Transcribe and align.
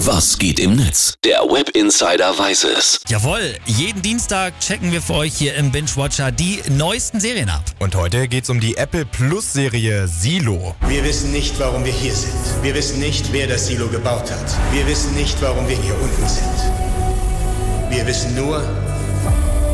Was 0.00 0.36
geht 0.38 0.60
im 0.60 0.76
Netz? 0.76 1.14
Der 1.24 1.40
Web 1.40 1.70
Insider 1.70 2.38
weiß 2.38 2.64
es. 2.64 3.00
Jawohl, 3.08 3.56
jeden 3.64 4.02
Dienstag 4.02 4.52
checken 4.60 4.92
wir 4.92 5.00
für 5.00 5.14
euch 5.14 5.34
hier 5.34 5.54
im 5.54 5.72
Binge 5.72 5.88
Watcher 5.96 6.30
die 6.30 6.60
neuesten 6.68 7.18
Serien 7.18 7.48
ab. 7.48 7.64
Und 7.78 7.94
heute 7.94 8.28
geht's 8.28 8.50
um 8.50 8.60
die 8.60 8.76
Apple 8.76 9.06
Plus 9.06 9.54
Serie 9.54 10.06
Silo. 10.06 10.74
Wir 10.86 11.02
wissen 11.02 11.32
nicht, 11.32 11.58
warum 11.58 11.82
wir 11.86 11.94
hier 11.94 12.14
sind. 12.14 12.34
Wir 12.62 12.74
wissen 12.74 13.00
nicht, 13.00 13.32
wer 13.32 13.46
das 13.46 13.68
Silo 13.68 13.88
gebaut 13.88 14.30
hat. 14.30 14.74
Wir 14.74 14.86
wissen 14.86 15.14
nicht, 15.14 15.40
warum 15.40 15.66
wir 15.66 15.78
hier 15.78 15.98
unten 15.98 16.28
sind. 16.28 17.88
Wir 17.88 18.06
wissen 18.06 18.34
nur, 18.34 18.62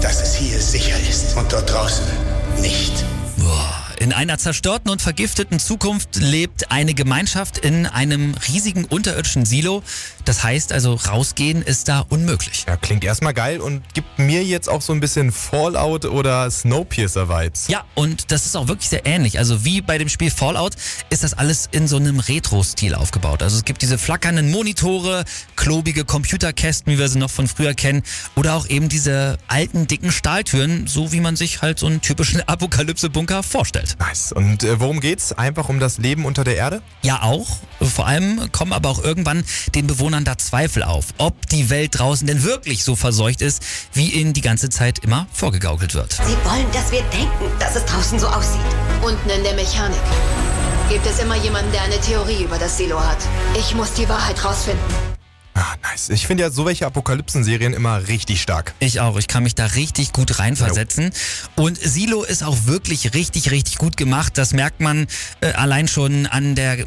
dass 0.00 0.22
es 0.22 0.36
hier 0.36 0.60
sicher 0.60 0.96
ist 1.10 1.36
und 1.36 1.52
dort 1.52 1.68
draußen 1.68 2.04
nicht. 2.60 3.04
In 4.02 4.12
einer 4.12 4.36
zerstörten 4.36 4.90
und 4.90 5.00
vergifteten 5.00 5.60
Zukunft 5.60 6.16
lebt 6.16 6.72
eine 6.72 6.92
Gemeinschaft 6.92 7.58
in 7.58 7.86
einem 7.86 8.34
riesigen 8.48 8.84
unterirdischen 8.84 9.44
Silo. 9.44 9.84
Das 10.24 10.42
heißt 10.42 10.72
also, 10.72 10.94
rausgehen 10.94 11.62
ist 11.62 11.86
da 11.86 12.00
unmöglich. 12.08 12.64
Ja, 12.66 12.76
klingt 12.76 13.04
erstmal 13.04 13.32
geil 13.32 13.60
und 13.60 13.94
gibt 13.94 14.18
mir 14.18 14.42
jetzt 14.42 14.68
auch 14.68 14.82
so 14.82 14.92
ein 14.92 14.98
bisschen 14.98 15.30
Fallout 15.30 16.04
oder 16.04 16.50
Snowpiercer-Vibes. 16.50 17.68
Ja, 17.68 17.84
und 17.94 18.32
das 18.32 18.44
ist 18.44 18.56
auch 18.56 18.66
wirklich 18.66 18.88
sehr 18.88 19.06
ähnlich. 19.06 19.38
Also 19.38 19.64
wie 19.64 19.80
bei 19.80 19.98
dem 19.98 20.08
Spiel 20.08 20.32
Fallout 20.32 20.72
ist 21.10 21.22
das 21.22 21.34
alles 21.34 21.68
in 21.70 21.86
so 21.86 21.94
einem 21.96 22.18
Retro-Stil 22.18 22.96
aufgebaut. 22.96 23.40
Also 23.40 23.56
es 23.56 23.64
gibt 23.64 23.82
diese 23.82 23.98
flackernden 23.98 24.50
Monitore, 24.50 25.24
klobige 25.54 26.04
Computerkästen, 26.04 26.92
wie 26.92 26.98
wir 26.98 27.08
sie 27.08 27.20
noch 27.20 27.30
von 27.30 27.46
früher 27.46 27.74
kennen, 27.74 28.02
oder 28.34 28.54
auch 28.54 28.68
eben 28.68 28.88
diese 28.88 29.38
alten, 29.46 29.86
dicken 29.86 30.10
Stahltüren, 30.10 30.88
so 30.88 31.12
wie 31.12 31.20
man 31.20 31.36
sich 31.36 31.62
halt 31.62 31.78
so 31.78 31.86
einen 31.86 32.00
typischen 32.00 32.42
Apokalypse-Bunker 32.48 33.44
vorstellt. 33.44 33.91
Nice. 33.98 34.32
Und 34.32 34.64
äh, 34.64 34.80
worum 34.80 35.00
geht's? 35.00 35.32
Einfach 35.32 35.68
um 35.68 35.80
das 35.80 35.98
Leben 35.98 36.24
unter 36.24 36.44
der 36.44 36.56
Erde? 36.56 36.82
Ja, 37.02 37.22
auch. 37.22 37.46
Vor 37.80 38.06
allem 38.06 38.50
kommen 38.52 38.72
aber 38.72 38.88
auch 38.88 39.02
irgendwann 39.02 39.44
den 39.74 39.86
Bewohnern 39.86 40.24
da 40.24 40.38
Zweifel 40.38 40.82
auf, 40.82 41.06
ob 41.18 41.48
die 41.48 41.70
Welt 41.70 41.98
draußen 41.98 42.26
denn 42.26 42.42
wirklich 42.44 42.84
so 42.84 42.96
verseucht 42.96 43.42
ist, 43.42 43.62
wie 43.92 44.10
ihnen 44.10 44.32
die 44.32 44.40
ganze 44.40 44.68
Zeit 44.70 45.00
immer 45.00 45.26
vorgegaukelt 45.32 45.94
wird. 45.94 46.12
Sie 46.12 46.36
wollen, 46.44 46.70
dass 46.72 46.92
wir 46.92 47.02
denken, 47.02 47.44
dass 47.58 47.76
es 47.76 47.84
draußen 47.84 48.18
so 48.18 48.26
aussieht. 48.28 48.60
Unten 49.02 49.30
in 49.30 49.42
der 49.42 49.54
Mechanik 49.54 50.00
gibt 50.88 51.06
es 51.06 51.18
immer 51.18 51.36
jemanden, 51.36 51.72
der 51.72 51.82
eine 51.82 51.98
Theorie 52.00 52.44
über 52.44 52.58
das 52.58 52.76
Silo 52.76 53.00
hat. 53.00 53.18
Ich 53.58 53.74
muss 53.74 53.94
die 53.94 54.08
Wahrheit 54.08 54.44
rausfinden. 54.44 54.84
Nice. 55.92 56.10
Ich 56.10 56.26
finde 56.26 56.44
ja 56.44 56.50
so 56.50 56.64
welche 56.64 56.86
Apokalypsen-Serien 56.86 57.74
immer 57.74 58.08
richtig 58.08 58.40
stark. 58.40 58.74
Ich 58.78 59.00
auch. 59.00 59.18
Ich 59.18 59.28
kann 59.28 59.42
mich 59.42 59.54
da 59.54 59.66
richtig 59.66 60.12
gut 60.12 60.38
reinversetzen. 60.38 61.12
Und 61.56 61.78
Silo 61.78 62.22
ist 62.22 62.42
auch 62.42 62.56
wirklich 62.64 63.14
richtig, 63.14 63.50
richtig 63.50 63.78
gut 63.78 63.96
gemacht. 63.96 64.38
Das 64.38 64.52
merkt 64.52 64.80
man 64.80 65.06
äh, 65.40 65.52
allein 65.52 65.88
schon 65.88 66.26
an 66.26 66.54
der 66.54 66.86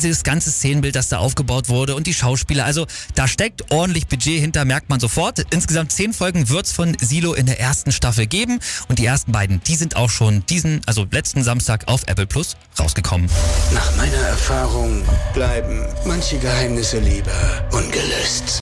dieses 0.00 0.24
ganze 0.24 0.50
Szenenbild, 0.50 0.96
das 0.96 1.08
da 1.08 1.18
aufgebaut 1.18 1.68
wurde 1.68 1.94
und 1.94 2.06
die 2.06 2.14
Schauspieler. 2.14 2.64
Also 2.64 2.86
da 3.14 3.28
steckt 3.28 3.70
ordentlich 3.70 4.06
Budget 4.06 4.40
hinter, 4.40 4.64
merkt 4.64 4.90
man 4.90 5.00
sofort. 5.00 5.44
Insgesamt 5.50 5.92
zehn 5.92 6.12
Folgen 6.12 6.48
wird's 6.48 6.72
von 6.72 6.96
Silo 7.00 7.34
in 7.34 7.46
der 7.46 7.60
ersten 7.60 7.92
Staffel 7.92 8.26
geben. 8.26 8.60
Und 8.88 8.98
die 8.98 9.06
ersten 9.06 9.32
beiden, 9.32 9.62
die 9.64 9.76
sind 9.76 9.96
auch 9.96 10.10
schon 10.10 10.44
diesen, 10.46 10.80
also 10.86 11.06
letzten 11.10 11.42
Samstag 11.42 11.88
auf 11.88 12.02
Apple 12.06 12.26
Plus 12.26 12.56
rausgekommen. 12.78 13.28
Nach 13.72 13.96
meiner 13.96 14.16
Erfahrung 14.28 15.02
bleiben 15.34 15.86
manche 16.04 16.38
Geheimnisse 16.38 16.98
lieber 16.98 17.32
ungelöst. 17.72 18.60